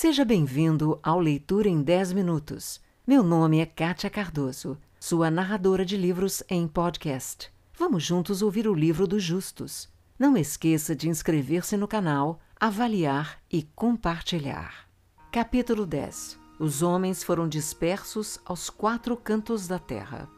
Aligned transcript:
Seja 0.00 0.24
bem-vindo 0.24 1.00
ao 1.02 1.18
Leitura 1.18 1.68
em 1.68 1.82
10 1.82 2.12
Minutos. 2.12 2.80
Meu 3.04 3.20
nome 3.20 3.58
é 3.58 3.66
Kátia 3.66 4.08
Cardoso, 4.08 4.78
sua 5.00 5.28
narradora 5.28 5.84
de 5.84 5.96
livros 5.96 6.40
em 6.48 6.68
podcast. 6.68 7.52
Vamos 7.76 8.04
juntos 8.04 8.40
ouvir 8.40 8.68
o 8.68 8.74
livro 8.74 9.08
dos 9.08 9.24
justos. 9.24 9.88
Não 10.16 10.36
esqueça 10.36 10.94
de 10.94 11.08
inscrever-se 11.08 11.76
no 11.76 11.88
canal, 11.88 12.38
avaliar 12.60 13.40
e 13.50 13.64
compartilhar. 13.74 14.88
Capítulo 15.32 15.84
10 15.84 16.38
Os 16.60 16.80
homens 16.80 17.24
foram 17.24 17.48
dispersos 17.48 18.38
aos 18.44 18.70
quatro 18.70 19.16
cantos 19.16 19.66
da 19.66 19.80
terra. 19.80 20.28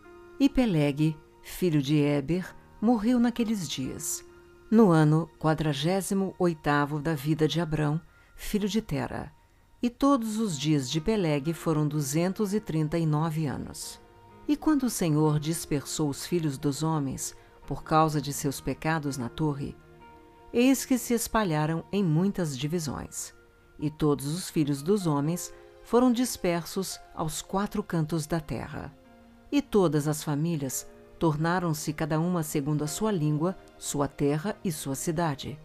E 0.41 0.49
Peleg, 0.49 1.15
filho 1.43 1.83
de 1.83 1.99
Eber, 1.99 2.47
morreu 2.81 3.21
naqueles 3.21 3.69
dias, 3.69 4.25
no 4.71 4.91
ano 4.91 5.29
quadragésimo 5.39 6.35
oitavo 6.39 6.99
da 6.99 7.15
vida 7.15 7.47
de 7.47 7.61
Abrão, 7.61 8.01
filho 8.35 8.67
de 8.67 8.81
Tera. 8.81 9.39
E 9.82 9.89
todos 9.89 10.39
os 10.39 10.58
dias 10.58 10.90
de 10.90 11.00
Peleg 11.00 11.54
foram 11.54 11.89
duzentos 11.89 12.52
e 12.52 12.61
trinta 12.61 12.98
e 12.98 13.07
nove 13.07 13.46
anos. 13.46 13.98
E 14.46 14.54
quando 14.54 14.82
o 14.82 14.90
Senhor 14.90 15.40
dispersou 15.40 16.11
os 16.11 16.26
filhos 16.26 16.58
dos 16.58 16.82
homens, 16.82 17.34
por 17.66 17.82
causa 17.82 18.20
de 18.20 18.30
seus 18.30 18.61
pecados 18.61 19.16
na 19.16 19.30
torre, 19.30 19.75
eis 20.53 20.84
que 20.84 20.98
se 20.98 21.14
espalharam 21.14 21.82
em 21.90 22.04
muitas 22.04 22.58
divisões, 22.58 23.32
e 23.79 23.90
todos 23.90 24.26
os 24.26 24.50
filhos 24.50 24.82
dos 24.82 25.06
homens 25.06 25.50
foram 25.82 26.12
dispersos 26.12 27.00
aos 27.14 27.40
quatro 27.40 27.82
cantos 27.82 28.26
da 28.26 28.39
terra. 28.39 28.94
E 29.50 29.62
todas 29.62 30.06
as 30.06 30.22
famílias 30.22 30.86
tornaram-se 31.18 31.94
cada 31.94 32.20
uma 32.20 32.42
segundo 32.42 32.84
a 32.84 32.86
sua 32.86 33.11
língua, 33.11 33.56
sua 33.78 34.06
terra 34.06 34.55
e 34.62 34.70
sua 34.70 34.94
cidade. 34.94 35.58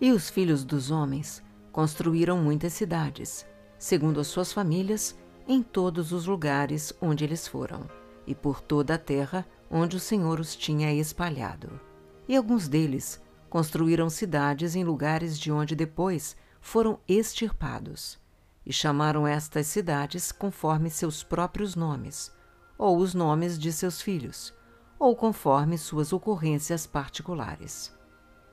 E 0.00 0.12
os 0.12 0.30
filhos 0.30 0.62
dos 0.62 0.92
homens 0.92 1.42
construíram 1.72 2.38
muitas 2.38 2.72
cidades, 2.72 3.44
segundo 3.78 4.20
as 4.20 4.26
suas 4.26 4.52
famílias, 4.52 5.18
em 5.46 5.62
todos 5.62 6.12
os 6.12 6.26
lugares 6.26 6.92
onde 7.00 7.24
eles 7.24 7.46
foram, 7.46 7.88
e 8.26 8.34
por 8.34 8.60
toda 8.60 8.94
a 8.94 8.98
terra 8.98 9.46
onde 9.70 9.96
o 9.96 10.00
Senhor 10.00 10.40
os 10.40 10.56
tinha 10.56 10.92
espalhado. 10.92 11.80
E 12.28 12.36
alguns 12.36 12.68
deles 12.68 13.20
construíram 13.48 14.10
cidades 14.10 14.74
em 14.74 14.84
lugares 14.84 15.38
de 15.38 15.52
onde 15.52 15.76
depois 15.76 16.36
foram 16.60 16.98
extirpados, 17.06 18.18
e 18.64 18.72
chamaram 18.72 19.26
estas 19.26 19.68
cidades 19.68 20.32
conforme 20.32 20.90
seus 20.90 21.22
próprios 21.22 21.76
nomes, 21.76 22.32
ou 22.76 22.98
os 22.98 23.14
nomes 23.14 23.58
de 23.58 23.72
seus 23.72 24.00
filhos, 24.02 24.52
ou 24.98 25.14
conforme 25.14 25.78
suas 25.78 26.12
ocorrências 26.12 26.86
particulares. 26.86 27.94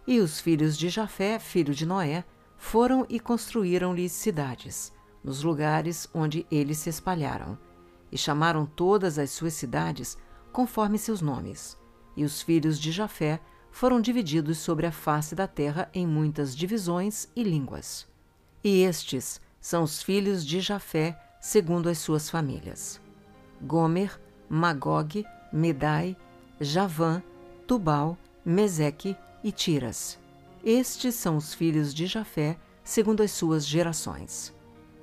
E 0.06 0.20
os 0.20 0.40
filhos 0.40 0.78
de 0.78 0.90
Jafé, 0.90 1.40
filho 1.40 1.74
de 1.74 1.86
Noé, 1.86 2.24
foram 2.58 3.06
e 3.10 3.20
construíram-lhe 3.20 4.08
cidades, 4.08 4.92
nos 5.24 5.44
lugares 5.44 6.08
onde 6.14 6.46
eles 6.52 6.78
se 6.78 6.90
espalharam, 6.90 7.58
e 8.12 8.18
chamaram 8.18 8.66
todas 8.66 9.18
as 9.18 9.32
suas 9.32 9.54
cidades 9.54 10.18
conforme 10.52 10.98
seus 10.98 11.22
nomes. 11.22 11.78
E 12.16 12.24
os 12.24 12.42
filhos 12.42 12.80
de 12.80 12.92
Jafé 12.92 13.40
foram 13.72 14.00
divididos 14.00 14.60
sobre 14.60 14.86
a 14.86 14.92
face 14.92 15.34
da 15.34 15.48
terra 15.48 15.90
em 15.94 16.06
muitas 16.06 16.56
divisões 16.56 17.28
e 17.36 17.44
línguas. 17.44 18.08
E 18.64 18.84
estes 18.84 19.42
são 19.60 19.84
os 19.84 20.04
filhos 20.04 20.46
de 20.46 20.60
Jafé, 20.62 21.20
segundo 21.42 21.90
as 21.90 21.98
suas 21.98 22.30
famílias: 22.30 23.02
Gomer, 23.62 24.20
Magog, 24.48 25.26
Medai, 25.52 26.16
Javã, 26.62 27.22
Tubal, 27.66 28.18
Meseque 28.46 29.18
e 29.44 29.52
Tiras. 29.52 30.20
Estes 30.64 31.16
são 31.16 31.36
os 31.36 31.54
filhos 31.54 31.94
de 31.94 32.06
Jafé, 32.06 32.58
segundo 32.84 33.24
as 33.24 33.32
suas 33.32 33.66
gerações. 33.66 34.54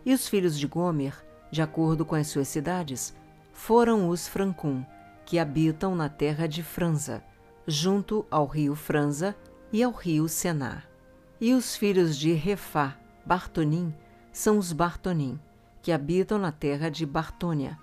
E 0.04 0.14
os 0.14 0.28
filhos 0.28 0.58
de 0.58 0.66
Gomer, 0.66 1.14
de 1.50 1.60
acordo 1.60 2.04
com 2.04 2.14
as 2.14 2.28
suas 2.28 2.48
cidades, 2.48 3.14
foram 3.52 4.08
os 4.08 4.26
Francum, 4.26 4.84
que 5.26 5.38
habitam 5.38 5.94
na 5.94 6.08
terra 6.08 6.46
de 6.46 6.62
Franza, 6.62 7.22
junto 7.66 8.24
ao 8.30 8.46
rio 8.46 8.74
Franza 8.74 9.36
e 9.72 9.82
ao 9.82 9.92
rio 9.92 10.28
Sená. 10.28 10.82
E 11.40 11.52
os 11.54 11.76
filhos 11.76 12.16
de 12.16 12.32
Refá, 12.32 12.96
Bartonim, 13.24 13.94
são 14.32 14.58
os 14.58 14.72
Bartonim, 14.72 15.38
que 15.82 15.92
habitam 15.92 16.38
na 16.38 16.52
terra 16.52 16.90
de 16.90 17.04
Bartônia, 17.06 17.78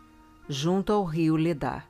junto 0.47 0.91
ao 0.91 1.03
rio 1.03 1.35
Ledá, 1.35 1.83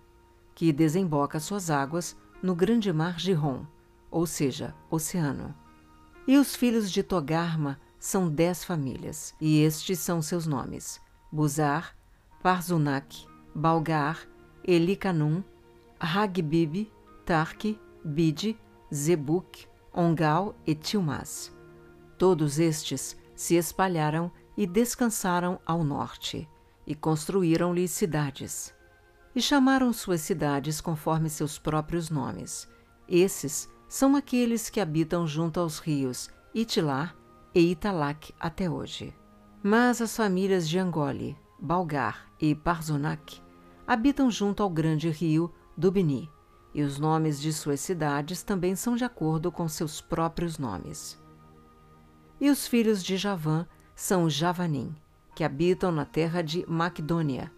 que 0.56 0.72
desemboca 0.72 1.40
suas 1.40 1.69
águas 1.69 2.16
no 2.41 2.56
grande 2.56 2.91
mar 2.91 3.19
Gihon, 3.19 3.66
ou 4.09 4.25
seja, 4.25 4.74
oceano. 4.90 5.53
E 6.28 6.38
os 6.38 6.56
filhos 6.56 6.91
de 6.91 7.03
Togarma 7.03 7.80
são 8.07 8.29
dez 8.29 8.63
famílias, 8.63 9.35
e 9.38 9.59
estes 9.59 10.00
são 10.00 10.22
seus 10.22 10.47
nomes: 10.47 11.01
Buzar, 11.29 11.94
Parzunac, 12.41 13.28
Balgar, 13.53 14.25
Elicanum, 14.63 15.44
Hagbib, 16.00 16.90
Tarque, 17.25 17.78
Bide, 18.06 18.57
Zebuk, 18.95 19.68
Ongal 19.94 20.56
e 20.66 20.73
Tilmas. 20.73 21.53
Todos 22.18 22.59
estes 22.59 23.18
se 23.35 23.56
espalharam 23.56 24.31
e 24.56 24.66
descansaram 24.66 25.59
ao 25.66 25.84
norte, 25.84 26.47
e 26.85 26.95
construíram-lhe 26.95 27.89
cidades. 27.89 28.74
E 29.35 29.41
chamaram 29.41 29.91
suas 29.91 30.22
cidades 30.22 30.79
conforme 30.79 31.29
seus 31.29 31.59
próprios 31.59 32.09
nomes. 32.09 32.69
Esses 33.06 33.69
são 33.89 34.16
aqueles 34.16 34.69
que 34.69 34.79
habitam 34.79 35.28
junto 35.28 35.59
aos 35.59 35.79
rios 35.79 36.29
Itilá 36.56 37.13
e 37.57 37.72
Italac 37.72 38.31
até 38.40 38.69
hoje. 38.69 39.16
Mas 39.63 40.00
as 40.00 40.16
famílias 40.16 40.69
de 40.69 40.78
Angoli, 40.78 41.35
Balgar 41.59 42.28
e 42.40 42.53
Parzunac 42.53 43.41
habitam 43.88 44.29
junto 44.29 44.62
ao 44.62 44.69
grande 44.69 45.09
rio 45.09 45.51
Dubni, 45.75 46.29
e 46.72 46.84
os 46.84 47.00
nomes 47.00 47.41
de 47.41 47.51
suas 47.51 47.79
cidades 47.79 48.44
também 48.44 48.75
são 48.75 48.95
de 48.95 49.03
acordo 49.03 49.51
com 49.51 49.68
seus 49.68 50.00
próprios 50.00 50.59
nomes. 50.59 51.19
E 52.40 52.47
os 52.51 52.68
filhos 52.68 53.03
de 53.03 53.18
Javã 53.18 53.66
são 53.95 54.25
os 54.25 54.34
Javanim, 54.34 54.95
que 55.34 55.44
habitam 55.44 55.91
na 55.91 56.06
terra 56.06 56.44
de 56.44 56.63
Macdônia, 56.68 57.51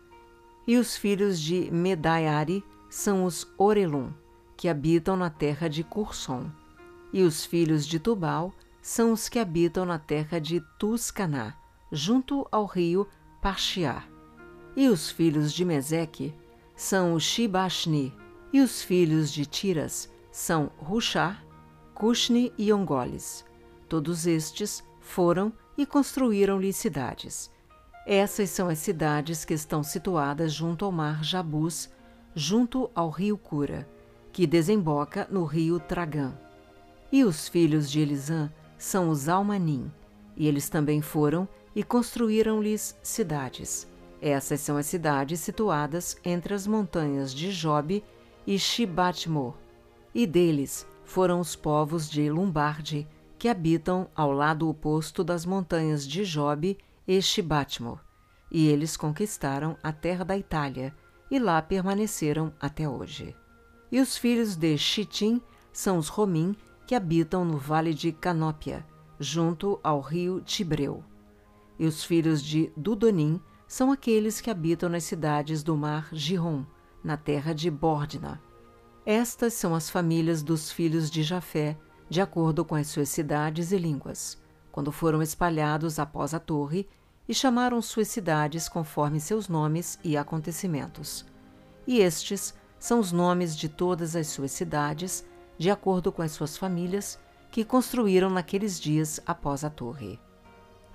e 0.66 0.78
os 0.78 0.96
filhos 0.96 1.38
de 1.38 1.70
Medaiari 1.72 2.64
são 2.90 3.26
os 3.26 3.46
Orelum, 3.58 4.14
que 4.56 4.70
habitam 4.70 5.18
na 5.18 5.30
terra 5.30 5.68
de 5.68 5.84
Curson, 5.84 6.50
e 7.12 7.22
os 7.22 7.44
filhos 7.44 7.86
de 7.86 8.00
Tubal 8.00 8.54
são 8.82 9.12
os 9.12 9.28
que 9.28 9.40
habitam 9.40 9.86
na 9.86 10.00
terra 10.00 10.40
de 10.40 10.62
Tuscaná, 10.78 11.54
junto 11.92 12.48
ao 12.52 12.66
rio 12.66 13.08
Parchiá. 13.42 14.04
E 14.76 14.88
os 14.88 15.10
filhos 15.10 15.54
de 15.54 15.66
Meseque 15.66 16.34
são 16.76 17.14
os 17.14 17.24
Shibashni, 17.24 18.14
e 18.52 18.62
os 18.62 18.82
filhos 18.82 19.32
de 19.32 19.46
Tiras 19.46 20.10
são 20.32 20.72
Rushá, 20.78 21.38
Cushni 21.94 22.54
e 22.58 22.72
Ongoles. 22.72 23.46
Todos 23.88 24.26
estes 24.26 24.84
foram 25.00 25.52
e 25.78 25.86
construíram-lhe 25.86 26.72
cidades. 26.72 27.52
Essas 28.06 28.50
são 28.50 28.70
as 28.70 28.80
cidades 28.80 29.46
que 29.46 29.54
estão 29.54 29.84
situadas 29.84 30.54
junto 30.54 30.86
ao 30.86 30.92
mar 30.92 31.24
Jabus, 31.24 31.90
junto 32.34 32.90
ao 32.96 33.10
rio 33.10 33.38
Cura, 33.38 33.88
que 34.32 34.48
desemboca 34.48 35.28
no 35.30 35.44
rio 35.44 35.80
Tragã. 35.80 36.34
E 37.12 37.24
os 37.24 37.48
filhos 37.48 37.90
de 37.90 38.00
Elisã 38.00 38.52
são 38.80 39.10
os 39.10 39.30
Almanim, 39.30 39.92
e 40.36 40.48
eles 40.48 40.70
também 40.70 41.02
foram 41.02 41.48
e 41.76 41.84
construíram-lhes 41.84 42.98
cidades. 43.04 43.88
Essas 44.22 44.62
são 44.62 44.78
as 44.78 44.86
cidades 44.86 45.42
situadas 45.42 46.18
entre 46.26 46.54
as 46.54 46.66
montanhas 46.66 47.34
de 47.34 47.52
Jobe 47.52 48.04
e 48.48 48.58
Shibatmor, 48.58 49.54
e 50.16 50.26
deles 50.26 50.88
foram 51.04 51.40
os 51.40 51.56
povos 51.56 52.10
de 52.10 52.30
Lombarde, 52.32 53.08
que 53.38 53.48
habitam 53.48 54.10
ao 54.16 54.32
lado 54.32 54.68
oposto 54.68 55.24
das 55.24 55.46
montanhas 55.46 56.08
de 56.08 56.24
Jobe 56.24 56.78
e 57.08 57.22
Shibatmor, 57.22 58.00
e 58.52 58.68
eles 58.68 58.98
conquistaram 58.98 59.78
a 59.84 59.92
terra 59.92 60.26
da 60.26 60.38
Itália, 60.38 60.96
e 61.30 61.38
lá 61.38 61.62
permaneceram 61.62 62.52
até 62.60 62.90
hoje. 62.90 63.36
E 63.92 64.00
os 64.00 64.18
filhos 64.18 64.56
de 64.56 64.78
Chitim 64.78 65.42
são 65.72 65.98
os 65.98 66.08
Romim, 66.08 66.56
que 66.90 66.96
habitam 66.96 67.46
no 67.46 67.56
vale 67.56 67.94
de 67.94 68.12
Canópia, 68.12 68.84
junto 69.20 69.80
ao 69.84 70.02
rio 70.02 70.42
Tibreu. 70.42 71.04
E 71.78 71.86
os 71.86 72.04
filhos 72.04 72.42
de 72.42 72.74
Dudonim 72.76 73.40
são 73.68 73.92
aqueles 73.92 74.42
que 74.42 74.50
habitam 74.50 74.90
nas 74.90 75.04
cidades 75.04 75.62
do 75.62 75.78
mar 75.78 76.10
Gihon, 76.12 76.66
na 77.04 77.16
terra 77.16 77.54
de 77.54 77.70
Bordna. 77.70 78.42
Estas 79.06 79.54
são 79.54 79.76
as 79.76 79.88
famílias 79.88 80.42
dos 80.42 80.72
filhos 80.72 81.12
de 81.12 81.22
Jafé, 81.22 81.78
de 82.10 82.22
acordo 82.22 82.66
com 82.66 82.74
as 82.74 82.88
suas 82.88 83.10
cidades 83.10 83.72
e 83.72 83.78
línguas, 83.78 84.42
quando 84.72 84.92
foram 84.92 85.22
espalhados 85.22 86.00
após 86.00 86.34
a 86.34 86.40
torre 86.40 86.90
e 87.28 87.36
chamaram 87.36 87.84
suas 87.84 88.08
cidades 88.08 88.68
conforme 88.68 89.20
seus 89.20 89.48
nomes 89.48 90.00
e 90.04 90.18
acontecimentos. 90.18 91.24
E 91.86 92.00
estes 92.00 92.52
são 92.80 93.00
os 93.00 93.12
nomes 93.12 93.56
de 93.56 93.70
todas 93.70 94.16
as 94.16 94.26
suas 94.26 94.50
cidades, 94.50 95.24
de 95.60 95.70
acordo 95.70 96.10
com 96.10 96.22
as 96.22 96.32
suas 96.32 96.58
famílias, 96.58 97.20
que 97.52 97.66
construíram 97.66 98.30
naqueles 98.30 98.80
dias 98.80 99.20
após 99.28 99.66
a 99.66 99.70
torre. 99.70 100.18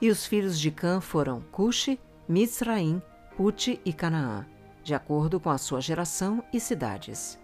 E 0.00 0.08
os 0.08 0.24
filhos 0.24 0.58
de 0.58 0.70
Cã 0.70 1.00
foram 1.00 1.42
Cuxi, 1.52 2.00
Mizraim, 2.26 3.02
Puti 3.36 3.78
e 3.84 3.92
Canaã, 3.92 4.46
de 4.82 4.94
acordo 4.94 5.38
com 5.38 5.50
a 5.50 5.58
sua 5.58 5.82
geração 5.82 6.42
e 6.50 6.58
cidades. 6.58 7.38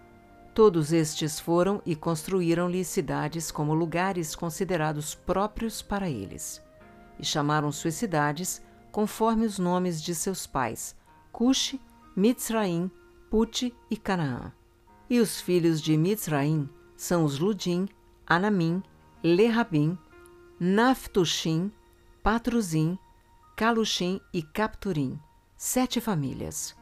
Todos 0.54 0.92
estes 0.92 1.38
foram 1.38 1.82
e 1.84 1.94
construíram-lhe 1.94 2.84
cidades 2.84 3.50
como 3.50 3.74
lugares 3.74 4.34
considerados 4.34 5.14
próprios 5.14 5.82
para 5.82 6.08
eles. 6.08 6.62
E 7.18 7.24
chamaram 7.24 7.70
suas 7.70 7.94
cidades 7.94 8.62
conforme 8.90 9.44
os 9.44 9.58
nomes 9.58 10.02
de 10.02 10.14
seus 10.14 10.46
pais, 10.46 10.96
Cuxi, 11.30 11.80
Mitzraim, 12.16 12.90
Puti 13.30 13.74
e 13.90 13.96
Canaã. 13.96 14.52
E 15.08 15.20
os 15.20 15.40
filhos 15.40 15.82
de 15.82 15.96
Mitzraim 15.96 16.68
são 17.00 17.24
os 17.24 17.38
Ludim, 17.38 17.88
Anamim, 18.26 18.82
Lerabim, 19.24 19.96
Naftushim, 20.60 21.72
Patruzim, 22.22 22.98
Caluxim 23.56 24.20
e 24.34 24.42
Capturim, 24.42 25.18
sete 25.56 25.98
famílias. 25.98 26.76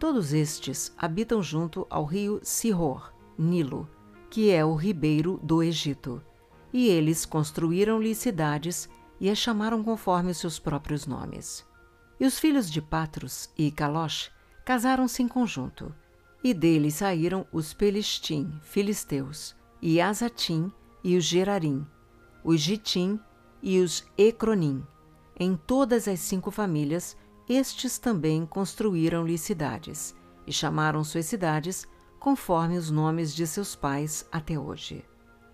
Todos 0.00 0.32
estes 0.32 0.92
habitam 0.98 1.40
junto 1.40 1.86
ao 1.88 2.04
rio 2.04 2.40
Sihor, 2.42 3.14
Nilo, 3.38 3.88
que 4.28 4.50
é 4.50 4.64
o 4.64 4.74
ribeiro 4.74 5.38
do 5.44 5.62
Egito, 5.62 6.20
e 6.72 6.88
eles 6.88 7.24
construíram-lhe 7.24 8.16
cidades 8.16 8.88
e 9.20 9.30
as 9.30 9.38
chamaram 9.38 9.84
conforme 9.84 10.32
os 10.32 10.38
seus 10.38 10.58
próprios 10.58 11.06
nomes. 11.06 11.64
E 12.18 12.26
os 12.26 12.36
filhos 12.36 12.68
de 12.68 12.82
Patros 12.82 13.48
e 13.56 13.70
Calosh 13.70 14.28
casaram-se 14.64 15.22
em 15.22 15.28
conjunto, 15.28 15.94
e 16.42 16.52
deles 16.52 16.94
saíram 16.94 17.46
os 17.52 17.72
Pelistim, 17.72 18.52
filisteus, 18.62 19.54
e 19.80 20.00
Azatim 20.00 20.72
e 21.02 21.16
os 21.16 21.24
Gerarim, 21.24 21.86
os 22.42 22.60
Gitim 22.60 23.18
e 23.62 23.80
os 23.80 24.04
Ecronim. 24.18 24.84
Em 25.38 25.56
todas 25.56 26.08
as 26.08 26.20
cinco 26.20 26.50
famílias, 26.50 27.16
estes 27.48 27.98
também 27.98 28.44
construíram-lhe 28.46 29.38
cidades, 29.38 30.14
e 30.46 30.52
chamaram 30.52 31.04
suas 31.04 31.26
cidades 31.26 31.86
conforme 32.18 32.76
os 32.76 32.90
nomes 32.90 33.34
de 33.34 33.46
seus 33.46 33.74
pais 33.74 34.26
até 34.30 34.58
hoje. 34.58 35.04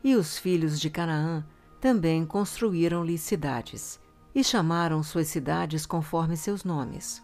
E 0.02 0.14
os 0.14 0.38
filhos 0.38 0.80
de 0.80 0.90
Canaã 0.90 1.44
também 1.80 2.24
construíram-lhe 2.26 3.16
cidades, 3.16 4.00
e 4.34 4.44
chamaram 4.44 5.02
suas 5.02 5.28
cidades 5.28 5.86
conforme 5.86 6.36
seus 6.36 6.64
nomes. 6.64 7.22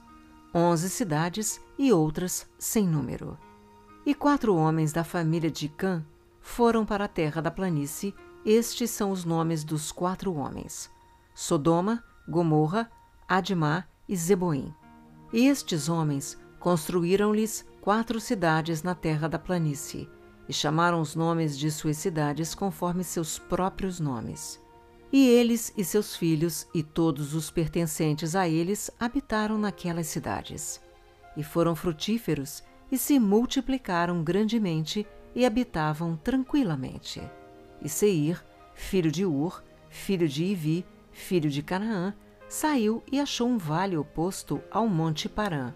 Onze 0.54 0.88
cidades 0.88 1.60
e 1.78 1.92
outras 1.92 2.46
sem 2.58 2.86
número. 2.86 3.36
E 4.06 4.14
quatro 4.14 4.54
homens 4.54 4.92
da 4.92 5.02
família 5.02 5.50
de 5.50 5.68
Cã 5.68 6.04
foram 6.40 6.84
para 6.84 7.06
a 7.06 7.08
terra 7.08 7.40
da 7.40 7.50
planície 7.50 8.14
estes 8.44 8.90
são 8.90 9.10
os 9.10 9.24
nomes 9.24 9.64
dos 9.64 9.90
quatro 9.90 10.34
homens: 10.34 10.90
Sodoma, 11.34 12.04
Gomorra, 12.28 12.90
Admá 13.26 13.86
e 14.06 14.14
Zeboim. 14.14 14.74
E 15.32 15.46
estes 15.46 15.88
homens 15.88 16.38
construíram-lhes 16.60 17.64
quatro 17.80 18.20
cidades 18.20 18.82
na 18.82 18.94
terra 18.94 19.28
da 19.28 19.38
planície, 19.38 20.08
e 20.46 20.52
chamaram 20.52 21.00
os 21.00 21.14
nomes 21.14 21.58
de 21.58 21.70
suas 21.70 21.96
cidades 21.96 22.54
conforme 22.54 23.02
seus 23.02 23.38
próprios 23.38 23.98
nomes. 23.98 24.60
E 25.10 25.26
eles 25.26 25.72
e 25.76 25.82
seus 25.82 26.14
filhos 26.14 26.66
e 26.74 26.82
todos 26.82 27.34
os 27.34 27.50
pertencentes 27.50 28.36
a 28.36 28.46
eles 28.46 28.90
habitaram 29.00 29.56
naquelas 29.56 30.08
cidades. 30.08 30.82
E 31.34 31.42
foram 31.42 31.74
frutíferos 31.74 32.62
e 32.94 32.98
se 32.98 33.18
multiplicaram 33.18 34.22
grandemente 34.22 35.04
e 35.34 35.44
habitavam 35.44 36.16
tranquilamente. 36.16 37.20
E 37.82 37.88
Seir, 37.88 38.40
filho 38.72 39.10
de 39.10 39.26
Ur, 39.26 39.64
filho 39.88 40.28
de 40.28 40.44
Ivi, 40.44 40.86
filho 41.10 41.50
de 41.50 41.60
Canaã, 41.60 42.14
saiu 42.48 43.02
e 43.10 43.18
achou 43.18 43.48
um 43.48 43.58
vale 43.58 43.96
oposto 43.96 44.62
ao 44.70 44.86
monte 44.86 45.28
Parã. 45.28 45.74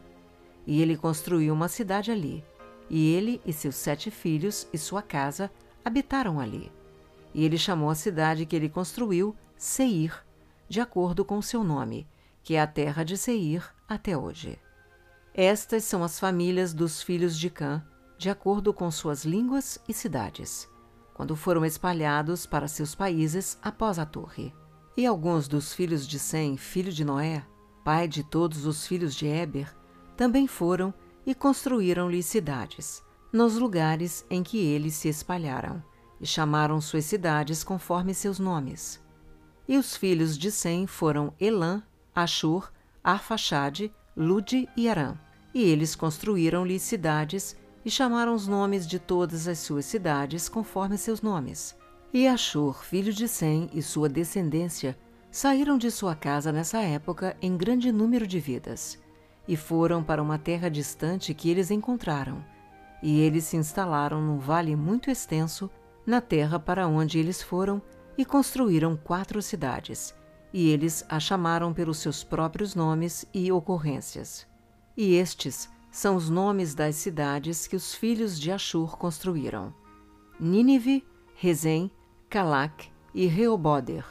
E 0.65 0.81
ele 0.81 0.97
construiu 0.97 1.53
uma 1.53 1.67
cidade 1.67 2.12
ali. 2.12 2.44
E 2.88 3.12
ele 3.15 3.43
e 3.44 3.53
seus 3.53 3.75
sete 3.75 4.12
filhos 4.12 4.69
e 4.73 4.79
sua 4.79 5.03
casa 5.03 5.50
habitaram 5.85 6.38
ali. 6.38 6.70
E 7.35 7.44
ele 7.44 7.59
chamou 7.59 7.91
a 7.91 7.97
cidade 7.97 8.47
que 8.47 8.55
ele 8.55 8.69
construiu 8.69 9.35
Seir, 9.56 10.25
de 10.69 10.81
acordo 10.81 11.25
com 11.25 11.43
seu 11.43 11.65
nome, 11.65 12.06
que 12.44 12.55
é 12.55 12.61
a 12.61 12.67
terra 12.69 13.03
de 13.03 13.19
Seir 13.19 13.75
até 13.88 14.17
hoje. 14.17 14.56
Estas 15.35 15.85
são 15.85 16.03
as 16.03 16.19
famílias 16.19 16.75
dos 16.75 17.03
filhos 17.03 17.39
de 17.39 17.51
Cã, 17.51 17.85
de 18.17 18.29
acordo 18.31 18.73
com 18.75 18.91
suas 18.91 19.25
línguas 19.25 19.79
e 19.89 19.95
cidades 19.95 20.69
quando 21.19 21.35
foram 21.35 21.65
espalhados 21.65 22.47
para 22.47 22.69
seus 22.69 22.95
países 22.95 23.59
após 23.61 23.99
a 23.99 24.07
torre. 24.07 24.55
E 24.97 25.05
alguns 25.05 25.49
dos 25.49 25.75
filhos 25.75 26.07
de 26.07 26.17
Sem, 26.17 26.57
filho 26.57 26.93
de 26.93 27.05
Noé, 27.05 27.45
pai 27.85 28.07
de 28.07 28.23
todos 28.23 28.65
os 28.65 28.87
filhos 28.87 29.17
de 29.17 29.27
Éber, 29.27 29.77
também 30.17 30.47
foram 30.47 30.95
e 31.27 31.35
construíram-lhe 31.35 32.23
cidades, 32.23 33.03
nos 33.33 33.57
lugares 33.57 34.25
em 34.31 34.45
que 34.45 34.59
eles 34.59 34.95
se 34.95 35.09
espalharam, 35.09 35.83
e 36.21 36.27
chamaram 36.27 36.81
suas 36.81 37.05
cidades 37.07 37.65
conforme 37.65 38.15
seus 38.15 38.39
nomes. 38.39 39.05
E 39.67 39.77
os 39.77 39.97
filhos 39.97 40.39
de 40.39 40.53
Sem 40.53 40.87
foram 40.87 41.35
Elã, 41.41 41.83
Ashur, 42.15 42.73
Arfaxade, 43.03 43.93
Lude 44.20 44.69
e 44.76 44.88
Arã. 44.88 45.15
E 45.55 45.62
eles 45.62 45.94
construíram-lhe 45.94 46.76
cidades 46.81 47.56
e 47.85 47.91
chamaram 47.91 48.35
os 48.35 48.49
nomes 48.49 48.85
de 48.85 48.99
todas 48.99 49.47
as 49.47 49.61
suas 49.61 49.85
cidades 49.85 50.49
conforme 50.49 50.99
seus 50.99 51.23
nomes. 51.23 51.76
E 52.12 52.26
Ashur, 52.26 52.82
filho 52.82 53.12
de 53.12 53.29
Sem, 53.29 53.70
e 53.73 53.81
sua 53.81 54.09
descendência 54.09 54.99
saíram 55.31 55.79
de 55.79 55.88
sua 55.88 56.17
casa 56.17 56.50
nessa 56.50 56.81
época 56.81 57.37
em 57.41 57.56
grande 57.56 57.93
número 57.93 58.26
de 58.26 58.41
vidas, 58.41 58.99
e 59.47 59.56
foram 59.56 60.03
para 60.03 60.20
uma 60.20 60.37
terra 60.37 60.69
distante 60.69 61.32
que 61.32 61.49
eles 61.49 61.70
encontraram. 61.70 62.44
E 63.00 63.20
eles 63.20 63.44
se 63.44 63.56
instalaram 63.56 64.20
num 64.20 64.38
vale 64.38 64.75
muito 64.75 65.12
extenso, 65.12 65.70
na 66.05 66.20
terra 66.20 66.59
para 66.59 66.88
onde 66.88 67.20
eles 67.20 67.41
foram, 67.41 67.81
e 68.17 68.25
construíram 68.25 68.97
quatro 68.97 69.41
cidades, 69.41 70.12
e 70.58 70.70
eles 70.70 71.05
a 71.08 71.20
chamaram 71.20 71.72
pelos 71.72 71.99
seus 71.99 72.25
próprios 72.25 72.75
nomes 72.75 73.25
e 73.32 73.52
ocorrências. 73.52 74.44
E 74.96 75.14
estes 75.14 75.70
são 75.88 76.16
os 76.16 76.28
nomes 76.28 76.75
das 76.75 76.96
cidades 76.96 77.69
que 77.69 77.76
os 77.76 77.94
filhos 77.94 78.37
de 78.37 78.50
Ashur 78.50 78.99
construíram: 78.99 79.72
Nínive, 80.40 81.06
Rezem, 81.37 81.88
Calac 82.28 82.90
e 83.14 83.26
Reoboder. 83.26 84.05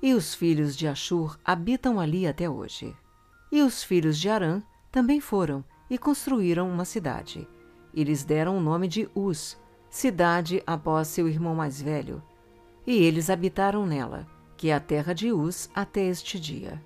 E 0.00 0.14
os 0.14 0.36
filhos 0.36 0.76
de 0.76 0.86
Ashur 0.86 1.36
habitam 1.44 1.98
ali 1.98 2.28
até 2.28 2.48
hoje. 2.48 2.94
E 3.50 3.60
os 3.60 3.82
filhos 3.82 4.16
de 4.16 4.28
Arã 4.28 4.62
também 4.92 5.20
foram 5.20 5.64
e 5.90 5.98
construíram 5.98 6.70
uma 6.70 6.84
cidade. 6.84 7.48
E 7.92 8.04
lhes 8.04 8.22
deram 8.22 8.56
o 8.56 8.60
nome 8.60 8.86
de 8.86 9.10
Uz, 9.16 9.58
cidade 9.90 10.62
após 10.64 11.08
seu 11.08 11.28
irmão 11.28 11.56
mais 11.56 11.82
velho. 11.82 12.22
E 12.86 12.92
eles 12.92 13.28
habitaram 13.28 13.84
nela, 13.84 14.28
que 14.58 14.70
é 14.70 14.74
a 14.74 14.80
terra 14.80 15.14
de 15.14 15.32
Uz 15.32 15.70
até 15.72 16.04
este 16.04 16.38
dia. 16.38 16.82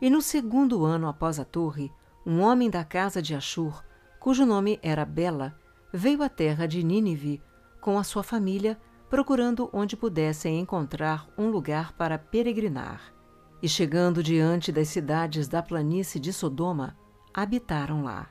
E 0.00 0.08
no 0.08 0.22
segundo 0.22 0.86
ano 0.86 1.06
após 1.06 1.38
a 1.38 1.44
torre, 1.44 1.92
um 2.24 2.40
homem 2.40 2.70
da 2.70 2.82
casa 2.82 3.20
de 3.20 3.34
Ashur, 3.34 3.84
cujo 4.18 4.46
nome 4.46 4.80
era 4.82 5.04
Bela, 5.04 5.54
veio 5.92 6.22
à 6.22 6.30
terra 6.30 6.66
de 6.66 6.82
Nínive 6.82 7.42
com 7.78 7.98
a 7.98 8.02
sua 8.02 8.22
família, 8.22 8.80
procurando 9.10 9.68
onde 9.70 9.96
pudessem 9.96 10.58
encontrar 10.58 11.28
um 11.36 11.50
lugar 11.50 11.92
para 11.92 12.18
peregrinar. 12.18 13.12
E 13.62 13.68
chegando 13.68 14.22
diante 14.22 14.72
das 14.72 14.88
cidades 14.88 15.46
da 15.46 15.62
planície 15.62 16.18
de 16.18 16.32
Sodoma, 16.32 16.96
habitaram 17.34 18.02
lá. 18.02 18.30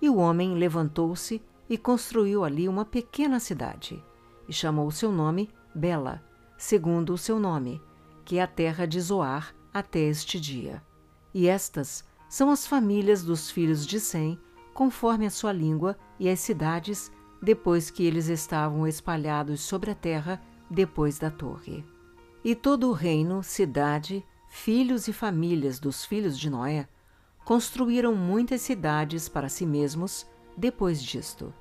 E 0.00 0.08
o 0.08 0.16
homem 0.16 0.54
levantou-se 0.54 1.42
e 1.68 1.76
construiu 1.76 2.44
ali 2.44 2.68
uma 2.68 2.84
pequena 2.84 3.40
cidade, 3.40 4.02
e 4.48 4.52
chamou 4.52 4.90
seu 4.92 5.10
nome 5.10 5.50
Bela, 5.74 6.22
segundo 6.56 7.12
o 7.12 7.18
seu 7.18 7.40
nome, 7.40 7.80
que 8.26 8.38
é 8.38 8.42
a 8.42 8.46
terra 8.46 8.86
de 8.86 9.00
Zoar 9.00 9.54
até 9.72 10.00
este 10.00 10.38
dia. 10.40 10.82
E 11.32 11.46
estas 11.46 12.04
são 12.28 12.50
as 12.50 12.66
famílias 12.66 13.22
dos 13.22 13.50
filhos 13.50 13.86
de 13.86 14.00
Sem, 14.00 14.38
conforme 14.74 15.26
a 15.26 15.30
sua 15.30 15.52
língua, 15.52 15.96
e 16.18 16.28
as 16.28 16.40
cidades, 16.40 17.10
depois 17.40 17.88
que 17.88 18.04
eles 18.04 18.26
estavam 18.28 18.86
espalhados 18.86 19.60
sobre 19.60 19.92
a 19.92 19.94
terra, 19.94 20.42
depois 20.68 21.18
da 21.20 21.30
torre. 21.30 21.84
E 22.44 22.54
todo 22.54 22.88
o 22.88 22.92
reino, 22.92 23.44
cidade, 23.44 24.24
filhos 24.48 25.06
e 25.06 25.12
famílias 25.12 25.78
dos 25.78 26.04
filhos 26.04 26.36
de 26.36 26.50
Noé 26.50 26.88
construíram 27.44 28.12
muitas 28.12 28.60
cidades 28.62 29.28
para 29.28 29.48
si 29.48 29.64
mesmos 29.64 30.26
depois 30.56 31.00
disto. 31.00 31.54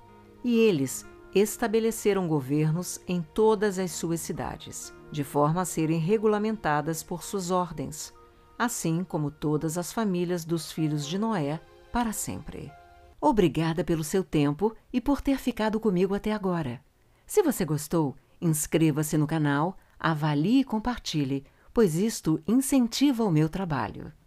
E 0.44 0.58
eles 0.58 1.06
estabeleceram 1.36 2.28
governos 2.28 3.00
em 3.08 3.22
todas 3.22 3.78
as 3.78 3.92
suas 3.92 4.22
cidades, 4.22 4.92
de 5.12 5.24
forma 5.24 5.62
a 5.62 5.66
serem 5.66 6.00
regulamentadas 6.00 7.04
por 7.04 7.24
suas 7.24 7.52
ordens, 7.52 8.14
assim 8.58 9.04
como 9.04 9.32
todas 9.32 9.78
as 9.78 9.92
famílias 9.92 10.46
dos 10.46 10.72
filhos 10.72 11.06
de 11.06 11.18
Noé, 11.18 11.60
para 11.92 12.12
sempre. 12.12 12.72
Obrigada 13.20 13.84
pelo 13.84 14.04
seu 14.04 14.24
tempo 14.24 14.76
e 14.92 15.02
por 15.02 15.22
ter 15.22 15.38
ficado 15.38 15.80
comigo 15.80 16.14
até 16.14 16.32
agora. 16.32 16.82
Se 17.26 17.42
você 17.42 17.66
gostou, 17.66 18.16
inscreva-se 18.40 19.18
no 19.18 19.26
canal, 19.26 19.78
avalie 20.00 20.60
e 20.60 20.64
compartilhe, 20.64 21.46
pois 21.74 21.96
isto 21.96 22.42
incentiva 22.48 23.24
o 23.24 23.32
meu 23.32 23.50
trabalho. 23.50 24.14